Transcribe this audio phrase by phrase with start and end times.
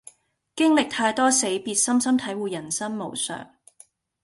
[0.55, 3.51] 經歷太多死別深深體會人生無常